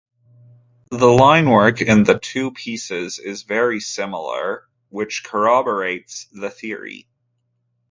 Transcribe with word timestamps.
The 0.89 1.05
linework 1.05 1.79
in 1.79 2.05
the 2.05 2.17
two 2.17 2.49
pieces 2.53 3.19
is 3.19 3.43
very 3.43 3.79
similar, 3.79 4.67
which 4.89 5.23
corroborates 5.23 6.25
the 6.31 6.49
theory. 6.49 7.07